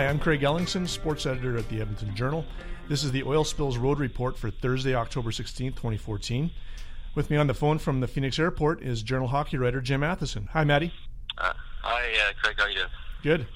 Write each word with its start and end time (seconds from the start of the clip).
Hi, 0.00 0.06
I'm 0.06 0.18
Craig 0.18 0.40
Ellingson, 0.40 0.88
sports 0.88 1.26
editor 1.26 1.58
at 1.58 1.68
the 1.68 1.82
Edmonton 1.82 2.16
Journal. 2.16 2.46
This 2.88 3.04
is 3.04 3.12
the 3.12 3.22
Oil 3.22 3.44
Spills 3.44 3.76
Road 3.76 3.98
Report 3.98 4.34
for 4.34 4.50
Thursday, 4.50 4.94
October 4.94 5.30
16th, 5.30 5.76
2014. 5.76 6.50
With 7.14 7.28
me 7.28 7.36
on 7.36 7.46
the 7.46 7.52
phone 7.52 7.78
from 7.78 8.00
the 8.00 8.08
Phoenix 8.08 8.38
Airport 8.38 8.82
is 8.82 9.02
Journal 9.02 9.28
hockey 9.28 9.58
writer 9.58 9.82
Jim 9.82 10.00
Matheson. 10.00 10.48
Hi, 10.54 10.64
Matty. 10.64 10.94
Uh, 11.36 11.52
hi, 11.82 12.06
uh, 12.14 12.32
Craig. 12.42 12.54
How 12.56 12.64
are 12.64 12.68
you 12.70 12.76
doing? 12.76 12.88
Good. 13.22 13.46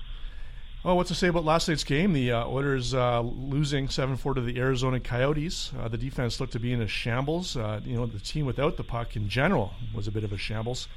Well, 0.84 0.98
what's 0.98 1.08
to 1.08 1.14
say 1.14 1.28
about 1.28 1.46
last 1.46 1.66
night's 1.66 1.82
game? 1.82 2.12
The 2.12 2.32
uh, 2.32 2.46
Oilers 2.46 2.92
uh, 2.92 3.22
losing 3.22 3.88
7-4 3.88 4.34
to 4.34 4.42
the 4.42 4.58
Arizona 4.58 5.00
Coyotes. 5.00 5.72
Uh, 5.80 5.88
the 5.88 5.96
defense 5.96 6.40
looked 6.40 6.52
to 6.52 6.60
be 6.60 6.74
in 6.74 6.82
a 6.82 6.86
shambles. 6.86 7.56
Uh, 7.56 7.80
you 7.82 7.96
know, 7.96 8.04
the 8.04 8.20
team 8.20 8.44
without 8.44 8.76
the 8.76 8.84
puck 8.84 9.16
in 9.16 9.30
general 9.30 9.72
was 9.94 10.08
a 10.08 10.12
bit 10.12 10.24
of 10.24 10.32
a 10.34 10.36
shambles. 10.36 10.88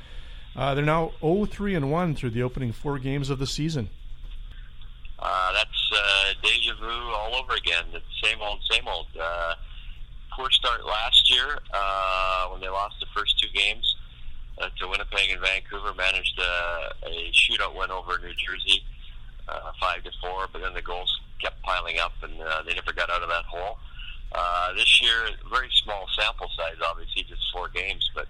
Uh, 0.58 0.76
they're 0.76 0.84
now 0.84 1.14
0-3 1.22 1.78
and 1.78 1.90
1 1.90 2.16
through 2.16 2.32
the 2.32 2.44
opening 2.44 2.74
four 2.74 3.00
games 3.00 3.30
of 3.30 3.40
the 3.40 3.48
season. 3.48 3.88
Uh, 5.98 6.34
deja 6.44 6.76
vu 6.80 6.90
all 7.14 7.36
over 7.36 7.54
again. 7.54 7.86
The 7.92 8.02
same 8.24 8.40
old, 8.42 8.60
same 8.70 8.88
old. 8.88 9.08
Uh, 9.20 9.56
poor 10.36 10.50
start 10.52 10.86
last 10.86 11.32
year 11.34 11.58
uh, 11.74 12.48
when 12.50 12.62
they 12.62 12.70
lost 12.70 12.96
the 13.00 13.08
first 13.16 13.40
two 13.40 13.50
games 13.54 13.96
uh, 14.60 14.70
to 14.80 14.88
Winnipeg 14.88 15.32
and 15.32 15.42
Vancouver. 15.42 15.94
Managed 15.96 16.40
uh, 16.40 17.08
a 17.08 17.32
shootout 17.34 17.78
win 17.78 17.90
over 17.90 18.20
New 18.20 18.34
Jersey, 18.36 18.84
uh, 19.48 19.72
five 19.80 20.04
to 20.04 20.12
four. 20.22 20.48
But 20.52 20.62
then 20.62 20.74
the 20.74 20.82
goals 20.82 21.20
kept 21.42 21.62
piling 21.64 21.98
up, 22.00 22.14
and 22.22 22.40
uh, 22.42 22.64
they 22.64 22.74
never 22.76 22.94
got 22.94 23.10
out 23.10 23.24
of 23.24 23.30
that 23.30 23.46
hole. 23.46 23.78
Uh, 24.34 24.74
this 24.74 25.02
year, 25.02 25.30
very 25.50 25.70
small 25.84 26.06
sample 26.18 26.50
size, 26.56 26.76
obviously, 26.86 27.24
just 27.24 27.42
four 27.54 27.70
games, 27.70 28.10
but 28.14 28.28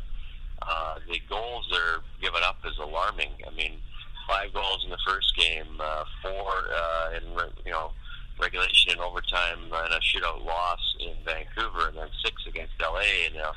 uh, 0.62 0.96
the 1.10 1.20
goals 1.28 1.68
they're 1.72 2.02
giving 2.22 2.44
up 2.44 2.58
is 2.66 2.78
alarming. 2.78 3.32
I 3.46 3.54
mean, 3.56 3.80
five 4.28 4.54
goals 4.54 4.84
in 4.84 4.92
the 4.92 5.00
first 5.08 5.36
game, 5.36 5.80
uh, 5.80 6.04
four 6.22 6.52
uh, 6.76 7.18
in 7.18 7.34
re- 7.34 7.64
you 7.66 7.72
know 7.72 7.92
regulation 8.40 8.92
and 8.92 9.02
overtime, 9.02 9.60
and 9.74 9.94
a 9.94 10.00
shootout 10.00 10.46
loss 10.46 10.80
in 11.00 11.16
Vancouver, 11.26 11.88
and 11.90 11.98
then 11.98 12.10
six 12.24 12.46
against 12.46 12.74
LA, 12.80 13.26
and 13.26 13.36
now 13.36 13.54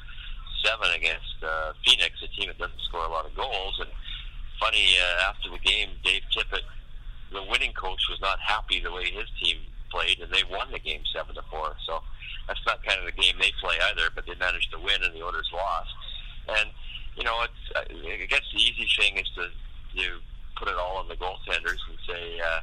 seven 0.65 0.89
against 0.97 1.37
uh, 1.43 1.73
Phoenix, 1.85 2.23
a 2.23 2.29
team 2.29 2.49
that 2.49 2.59
doesn't 2.59 2.81
score 2.89 3.05
a 3.05 3.11
lot 3.11 3.27
of 3.27 3.35
goals. 3.35 3.77
And 3.81 3.91
funny, 4.81 4.97
uh, 4.99 5.29
after 5.29 5.51
the 5.51 5.59
game, 5.59 5.89
Dave 6.05 6.23
Tippett, 6.35 6.63
the 7.33 7.43
winning 7.51 7.73
coach, 7.73 8.01
was 8.09 8.21
not 8.21 8.39
happy 8.41 8.81
the 8.81 8.93
way 8.93 9.11
his 9.11 9.29
team 9.43 9.59
played, 9.91 10.21
and 10.21 10.33
they 10.33 10.43
won 10.51 10.71
the 10.73 10.79
game 10.79 11.03
seven 11.15 11.35
to 11.35 11.43
four. 11.51 11.75
So 11.87 12.01
that's 12.49 12.61
not 12.67 12.85
kind 12.85 12.99
of 13.01 13.07
the 13.07 13.23
game 13.23 13.35
they 13.41 13.53
play 13.61 13.77
either, 13.91 14.11
but 14.15 14.27
they 14.27 14.35
managed 14.35 14.71
to 14.73 14.79
win, 14.79 15.03
and 15.03 15.15
the 15.15 15.23
Oilers 15.25 15.51
lost. 15.53 15.91
And 16.49 16.71
you 17.17 17.25
know, 17.25 17.43
it's 17.43 17.91
I 17.91 18.27
guess 18.27 18.43
the 18.53 18.61
easy 18.61 18.89
thing 18.99 19.17
is 19.17 19.29
to 19.37 19.49
to 19.97 20.19
put 20.57 20.69
it 20.69 20.77
all 20.77 20.97
on 20.97 21.09
the 21.09 21.17
goaltenders 21.17 21.81
and 21.89 21.99
say, 22.07 22.41
uh, 22.41 22.61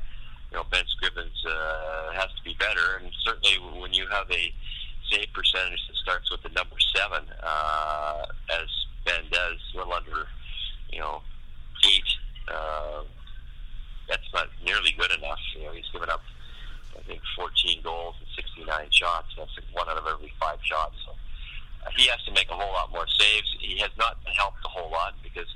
you 0.51 0.57
know, 0.57 0.63
Ben 0.71 0.83
Scrivens 0.85 1.45
uh, 1.45 2.13
has 2.13 2.29
to 2.37 2.43
be 2.43 2.55
better. 2.59 3.01
And 3.01 3.11
certainly 3.23 3.57
when 3.79 3.93
you 3.93 4.07
have 4.07 4.29
a 4.31 4.53
save 5.11 5.27
percentage 5.33 5.79
that 5.87 5.95
starts 5.97 6.31
with 6.31 6.41
the 6.43 6.49
number 6.49 6.75
seven, 6.95 7.23
uh, 7.43 8.25
as 8.51 8.67
Ben 9.03 9.23
does, 9.31 9.59
a 9.73 9.77
little 9.77 9.93
under, 9.93 10.27
you 10.91 10.99
know, 10.99 11.21
eight, 11.85 12.09
uh, 12.47 13.03
that's 14.09 14.27
not 14.33 14.47
nearly 14.63 14.95
good 14.97 15.11
enough. 15.11 15.39
You 15.55 15.65
know, 15.65 15.71
he's 15.71 15.89
given 15.91 16.09
up, 16.09 16.23
I 16.97 17.01
think, 17.03 17.21
14 17.35 17.81
goals 17.83 18.15
and 18.19 18.27
69 18.35 18.87
shots. 18.91 19.27
That's 19.37 19.51
like 19.57 19.67
one 19.73 19.89
out 19.89 19.97
of 19.97 20.05
shots. 20.77 20.97
So 21.05 21.11
uh, 21.11 21.89
he 21.97 22.07
has 22.07 22.21
to 22.25 22.31
make 22.31 22.49
a 22.49 22.53
whole 22.53 22.73
lot 22.73 22.91
more 22.91 23.07
saves. 23.07 23.47
He 23.59 23.77
has 23.79 23.91
not 23.97 24.23
been 24.23 24.33
helped 24.33 24.61
a 24.65 24.69
whole 24.69 24.91
lot 24.91 25.13
because 25.23 25.47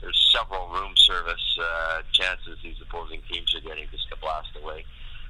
there's 0.00 0.18
several 0.34 0.68
room 0.68 0.92
service 0.96 1.58
uh, 1.60 2.02
chances 2.12 2.58
these 2.62 2.76
opposing 2.82 3.22
teams 3.30 3.54
are 3.54 3.60
getting 3.60 3.86
just 3.90 4.08
to 4.10 4.16
blast 4.16 4.50
away. 4.60 4.84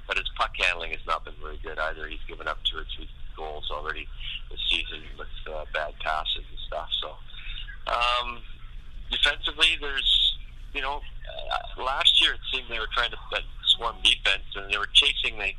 But 0.07 0.17
his 0.17 0.29
puck 0.37 0.51
handling 0.57 0.91
has 0.91 1.05
not 1.07 1.25
been 1.25 1.33
very 1.41 1.59
good 1.63 1.79
either. 1.79 2.07
He's 2.07 2.23
given 2.27 2.47
up 2.47 2.57
two 2.63 2.77
or 2.77 2.85
three 2.95 3.09
goals 3.35 3.69
already 3.71 4.07
this 4.51 4.59
season 4.69 5.01
with 5.17 5.33
uh, 5.49 5.65
bad 5.73 5.93
passes 5.99 6.45
and 6.49 6.59
stuff. 6.67 6.89
So 7.01 7.09
um, 7.87 8.41
defensively, 9.09 9.77
there's 9.81 10.37
you 10.73 10.81
know 10.81 11.01
uh, 11.01 11.83
last 11.83 12.21
year 12.21 12.33
it 12.33 12.39
seemed 12.53 12.69
they 12.69 12.79
were 12.79 12.91
trying 12.93 13.11
to 13.11 13.17
uh, 13.33 13.39
swarm 13.65 13.95
defense 14.03 14.45
and 14.55 14.71
they 14.71 14.77
were 14.77 14.89
chasing 14.93 15.37
the 15.39 15.51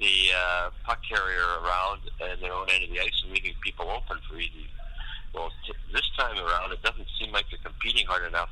the 0.00 0.32
uh, 0.34 0.70
puck 0.84 0.98
carrier 1.06 1.60
around 1.62 2.00
and 2.20 2.42
their 2.42 2.52
own 2.52 2.66
end 2.70 2.84
of 2.84 2.90
the 2.90 3.00
ice 3.00 3.12
and 3.22 3.32
leaving 3.32 3.54
people 3.62 3.86
open 3.90 4.18
for 4.28 4.36
easy 4.36 4.66
well, 5.34 5.50
t- 5.66 5.72
this 5.92 6.08
time 6.18 6.36
around, 6.38 6.72
it 6.72 6.82
doesn't 6.82 7.06
seem 7.18 7.32
like 7.32 7.46
they're 7.50 7.62
competing 7.62 8.06
hard 8.06 8.26
enough 8.26 8.50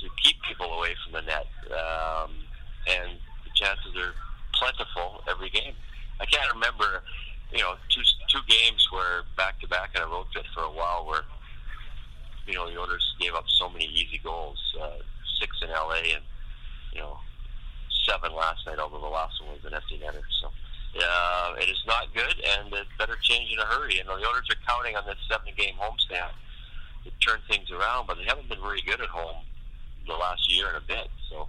to 0.00 0.08
keep 0.22 0.36
people 0.42 0.72
away 0.72 0.94
from 1.04 1.12
the 1.12 1.22
net, 1.22 1.46
um, 1.68 2.32
and 2.88 3.20
the 3.44 3.50
chances 3.54 3.94
are 3.96 4.14
plentiful 4.54 5.22
every 5.28 5.50
game. 5.50 5.74
I 6.20 6.24
can't 6.24 6.52
remember, 6.52 7.02
you 7.52 7.58
know, 7.58 7.74
two 7.90 8.02
two 8.28 8.40
games 8.48 8.86
where 8.90 9.24
back 9.36 9.60
to 9.60 9.68
back 9.68 9.90
in 9.94 10.02
a 10.02 10.06
road 10.06 10.26
trip 10.32 10.46
for 10.54 10.62
a 10.62 10.70
while 10.70 11.06
where, 11.06 11.24
you 12.46 12.54
know, 12.54 12.70
the 12.70 12.80
Oilers 12.80 13.14
gave 13.20 13.34
up 13.34 13.44
so 13.48 13.68
many 13.68 13.86
easy 13.86 14.20
goals, 14.24 14.58
uh, 14.80 15.00
six 15.38 15.56
in 15.62 15.68
LA 15.68 16.16
and 16.16 16.24
you 16.92 17.00
know, 17.00 17.18
seven 18.08 18.32
last 18.34 18.66
night. 18.66 18.78
Although 18.78 19.00
the 19.00 19.06
last 19.06 19.40
one 19.42 19.52
was 19.52 19.64
an 19.64 19.74
empty 19.74 20.00
netter, 20.02 20.24
so. 20.40 20.48
Uh, 20.92 21.54
it 21.60 21.68
is 21.68 21.79
not 21.90 22.14
good, 22.14 22.38
and 22.38 22.72
it 22.72 22.86
better 22.98 23.18
change 23.20 23.50
in 23.52 23.58
a 23.58 23.66
hurry. 23.66 23.98
And 23.98 24.08
the 24.08 24.14
Oilers 24.14 24.46
are 24.46 24.62
counting 24.62 24.94
on 24.94 25.02
this 25.06 25.18
seven-game 25.26 25.74
homestand 25.74 26.30
to 27.02 27.10
turn 27.18 27.42
things 27.50 27.70
around, 27.70 28.06
but 28.06 28.16
they 28.16 28.24
haven't 28.24 28.48
been 28.48 28.62
very 28.62 28.82
good 28.86 29.00
at 29.00 29.10
home 29.10 29.42
the 30.06 30.14
last 30.14 30.46
year 30.46 30.68
and 30.68 30.78
a 30.78 30.86
bit. 30.86 31.10
So 31.28 31.48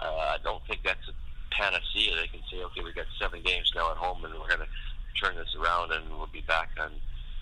uh, 0.00 0.34
I 0.34 0.38
don't 0.44 0.62
think 0.66 0.86
that's 0.86 1.02
a 1.10 1.14
panacea. 1.50 2.14
They 2.14 2.30
can 2.30 2.46
say, 2.46 2.62
okay, 2.70 2.82
we've 2.86 2.94
got 2.94 3.10
seven 3.18 3.42
games 3.42 3.72
now 3.74 3.90
at 3.90 3.98
home, 3.98 4.24
and 4.24 4.32
we're 4.34 4.48
going 4.48 4.62
to 4.62 4.72
turn 5.18 5.34
this 5.34 5.50
around, 5.58 5.90
and 5.92 6.08
we'll 6.10 6.30
be 6.32 6.46
back 6.46 6.70
on 6.78 6.92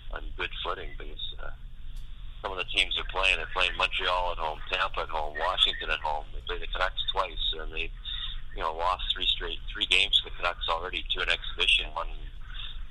on 0.09 0.25
good 0.37 0.49
footing 0.65 0.89
because 0.97 1.21
uh, 1.37 1.53
some 2.41 2.51
of 2.51 2.57
the 2.57 2.65
teams 2.73 2.95
they're 2.95 3.05
playing, 3.13 3.37
they're 3.37 3.53
playing 3.53 3.77
Montreal 3.77 4.31
at 4.31 4.39
home, 4.41 4.57
Tampa 4.73 5.01
at 5.01 5.09
home, 5.09 5.37
Washington 5.37 5.91
at 5.91 5.99
home. 5.99 6.25
They 6.33 6.41
play 6.47 6.57
the 6.57 6.65
Canucks 6.73 6.97
twice, 7.13 7.45
and 7.61 7.71
they 7.71 7.91
you 8.55 8.61
know, 8.61 8.73
lost 8.73 9.03
three 9.13 9.27
straight, 9.27 9.59
three 9.71 9.85
games 9.85 10.17
to 10.19 10.25
the 10.25 10.35
Canucks 10.35 10.67
already, 10.69 11.05
two 11.13 11.21
in 11.21 11.29
exhibition, 11.29 11.85
one, 11.93 12.07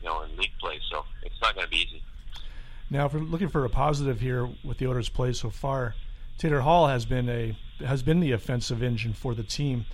you 0.00 0.09
know, 0.09 0.23
in 0.23 0.37
league 0.37 0.53
play. 0.61 0.79
So 0.91 1.05
it's 1.23 1.41
not 1.41 1.55
going 1.55 1.67
to 1.67 1.71
be 1.71 1.79
easy. 1.79 2.03
Now, 2.91 3.06
if 3.06 3.15
we're 3.15 3.21
looking 3.21 3.49
for 3.49 3.65
a 3.65 3.71
positive 3.71 4.21
here 4.21 4.49
with 4.65 4.79
the 4.79 4.87
Oilers' 4.87 5.09
play 5.09 5.33
so 5.33 5.50
far, 5.50 5.95
Taylor 6.39 6.61
Hall 6.61 6.87
has 6.87 7.05
been 7.05 7.29
a 7.29 7.56
has 7.85 8.03
been 8.03 8.21
the 8.21 8.33
offensive 8.33 8.83
engine 8.83 9.12
for 9.12 9.35
the 9.35 9.43
team. 9.43 9.87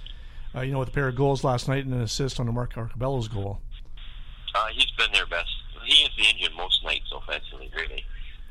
Uh, 0.55 0.61
you 0.61 0.73
know, 0.73 0.79
with 0.79 0.89
a 0.89 0.93
pair 0.93 1.09
of 1.09 1.17
goals 1.17 1.43
last 1.43 1.69
night 1.69 1.85
and 1.85 1.93
an 1.93 2.01
assist 2.01 2.39
on 2.39 2.47
a 2.47 2.53
Mark 2.53 2.75
Arcobello's 2.75 3.27
goal. 3.27 3.59
Uh, 4.55 4.67
he's 4.73 4.91
been 4.93 5.11
their 5.13 5.27
best. 5.27 5.51
He 5.85 6.05
is 6.05 6.11
the 6.17 6.27
engine 6.27 6.57
most 6.57 6.85
nights 6.85 7.11
offensively, 7.13 7.71
really, 7.75 8.05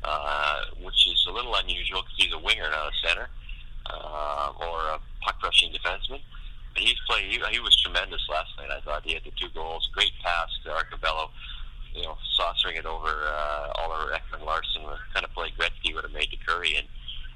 uh, 0.04 0.60
which 0.82 1.06
is 1.06 1.26
a 1.28 1.32
little 1.32 1.54
unusual 1.54 2.02
because 2.02 2.14
he's 2.16 2.34
a 2.34 2.38
winger, 2.38 2.68
not 2.70 2.92
a 2.92 3.08
center, 3.08 3.28
uh, 3.86 4.52
or 4.60 4.80
a 4.88 4.98
puck 5.22 5.42
rushing 5.42 5.72
defenseman 5.72 6.20
But 6.74 6.82
he's 6.82 7.00
played. 7.08 7.24
He, 7.32 7.40
he 7.50 7.60
was 7.60 7.74
tremendous 7.80 8.20
last 8.28 8.50
night. 8.58 8.70
I 8.70 8.80
thought 8.82 9.02
he 9.04 9.14
had 9.14 9.24
the 9.24 9.32
two 9.40 9.48
goals. 9.54 9.88
Great 9.94 10.12
pass 10.22 10.48
to 10.64 10.70
Arcobello. 10.70 10.93
You 12.64 12.80
it 12.80 12.86
over 12.86 13.12
uh, 13.28 13.72
Oliver 13.76 14.10
Ekman 14.16 14.46
Larsson, 14.46 14.82
kind 15.12 15.22
of 15.22 15.30
play 15.32 15.52
Gretzky 15.52 15.94
would 15.94 16.04
have 16.04 16.14
made 16.14 16.30
to 16.30 16.36
Kurri, 16.48 16.78
and 16.78 16.88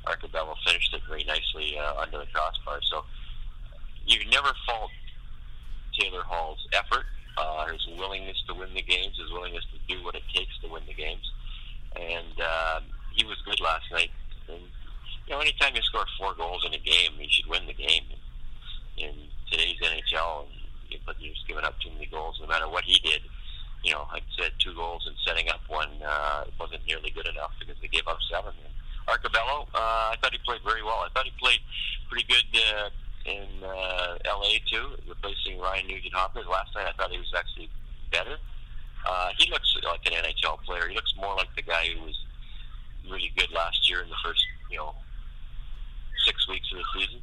Arcobello 0.06 0.54
finished 0.64 0.94
it 0.94 1.02
very 1.06 1.22
nicely 1.24 1.76
uh, 1.78 2.00
under 2.00 2.16
the 2.18 2.26
crossbar. 2.32 2.80
So 2.82 3.04
you 4.06 4.20
you 4.20 4.30
never 4.30 4.48
fault 4.64 4.90
Taylor 6.00 6.22
Hall's 6.24 6.66
effort, 6.72 7.04
uh, 7.36 7.66
his 7.66 7.86
willingness 7.98 8.42
to 8.48 8.54
win 8.54 8.72
the 8.72 8.80
games, 8.80 9.18
his 9.20 9.30
willingness 9.30 9.64
to 9.70 9.94
do 9.94 10.02
what 10.02 10.14
it 10.14 10.22
takes 10.34 10.58
to 10.62 10.68
win 10.68 10.82
the 10.86 10.94
games, 10.94 11.30
and 11.94 12.40
uh, 12.40 12.80
he 13.14 13.26
was 13.26 13.36
good 13.44 13.60
last 13.60 13.84
night. 13.92 14.10
And 14.48 14.62
you 15.26 15.34
know, 15.34 15.40
anytime 15.40 15.76
you 15.76 15.82
score 15.82 16.06
four 16.18 16.34
goals 16.36 16.64
in 16.64 16.72
a 16.72 16.78
game, 16.78 17.20
you 17.20 17.28
should 17.28 17.50
win 17.50 17.66
the 17.66 17.74
game. 17.74 18.04
In 18.96 19.14
today's 19.52 19.76
NHL, 19.76 20.46
but 21.04 21.20
you're 21.20 21.34
just 21.34 21.46
giving 21.46 21.64
up 21.64 21.78
too 21.80 21.90
many 21.90 22.06
goals, 22.06 22.38
no 22.40 22.46
matter 22.46 22.66
what 22.66 22.84
he 22.84 22.98
did 23.00 23.20
you 23.82 23.92
know, 23.92 24.06
like 24.12 24.22
I 24.22 24.42
said, 24.42 24.52
two 24.58 24.74
goals 24.74 25.06
and 25.06 25.14
setting 25.26 25.48
up 25.48 25.60
one 25.68 25.90
uh, 26.04 26.44
wasn't 26.58 26.84
nearly 26.86 27.10
good 27.10 27.26
enough 27.26 27.52
because 27.58 27.76
they 27.80 27.88
gave 27.88 28.06
up 28.06 28.18
seven. 28.30 28.52
And 28.64 28.74
Arcobello, 29.06 29.68
uh, 29.74 30.12
I 30.12 30.16
thought 30.20 30.32
he 30.32 30.38
played 30.44 30.60
very 30.64 30.82
well. 30.82 31.06
I 31.06 31.08
thought 31.14 31.24
he 31.24 31.32
played 31.38 31.60
pretty 32.10 32.26
good 32.26 32.44
uh, 32.54 32.90
in 33.24 33.46
uh, 33.62 34.18
LA 34.26 34.58
too, 34.70 34.96
replacing 35.08 35.58
Ryan 35.60 35.86
Nugent 35.86 36.14
Hopkins. 36.14 36.46
Last 36.50 36.74
night 36.74 36.86
I 36.88 36.92
thought 36.96 37.10
he 37.10 37.18
was 37.18 37.32
actually 37.36 37.70
better. 38.10 38.36
Uh, 39.06 39.28
he 39.38 39.50
looks 39.50 39.74
like 39.84 40.00
an 40.06 40.12
NHL 40.12 40.58
player. 40.64 40.88
He 40.88 40.94
looks 40.94 41.14
more 41.16 41.34
like 41.36 41.48
the 41.54 41.62
guy 41.62 41.88
who 41.96 42.04
was 42.04 42.18
really 43.08 43.32
good 43.36 43.50
last 43.52 43.88
year 43.88 44.02
in 44.02 44.08
the 44.08 44.20
first, 44.24 44.44
you 44.70 44.76
know, 44.76 44.94
six 46.26 46.46
weeks 46.48 46.66
of 46.72 46.78
the 46.78 47.00
season 47.00 47.20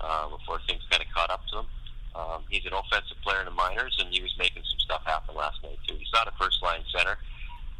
uh, 0.00 0.28
before 0.28 0.58
things 0.66 0.82
kind 0.90 1.02
of 1.02 1.08
caught 1.14 1.30
up 1.30 1.46
to 1.48 1.60
him. 1.60 1.66
Um, 2.14 2.44
he's 2.50 2.66
an 2.66 2.74
offensive 2.74 3.16
player 3.24 3.40
in 3.40 3.46
the 3.46 3.56
minors, 3.56 3.96
and 3.98 4.12
he 4.12 4.20
was 4.20 4.34
making 4.38 4.51
stuff 4.92 5.04
happen 5.04 5.34
last 5.34 5.62
night 5.62 5.78
too. 5.86 5.94
He's 5.98 6.10
not 6.12 6.28
a 6.28 6.32
first 6.38 6.62
line 6.62 6.82
center, 6.94 7.16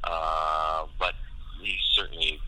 uh, 0.04 0.86
but 0.98 1.14
he's 1.60 1.80
certainly, 1.94 2.40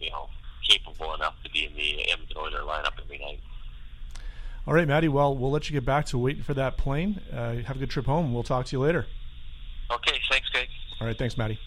you 0.00 0.10
know, 0.10 0.28
capable 0.68 1.14
enough 1.14 1.34
to 1.44 1.50
be 1.50 1.66
in 1.66 1.74
the 1.74 2.10
Edmonton 2.10 2.36
Oilers 2.38 2.62
lineup 2.62 2.92
every 3.02 3.18
night. 3.18 3.40
All 4.66 4.74
right, 4.74 4.88
Matty. 4.88 5.08
Well, 5.08 5.36
we'll 5.36 5.50
let 5.50 5.68
you 5.68 5.74
get 5.74 5.84
back 5.84 6.06
to 6.06 6.18
waiting 6.18 6.42
for 6.42 6.54
that 6.54 6.78
plane. 6.78 7.20
Uh, 7.32 7.56
have 7.56 7.76
a 7.76 7.78
good 7.78 7.90
trip 7.90 8.06
home. 8.06 8.32
We'll 8.32 8.42
talk 8.42 8.66
to 8.66 8.76
you 8.76 8.80
later. 8.80 9.06
Okay. 9.92 10.18
Thanks, 10.30 10.48
Craig. 10.48 10.68
All 11.00 11.06
right. 11.06 11.18
Thanks, 11.18 11.36
Matty. 11.36 11.58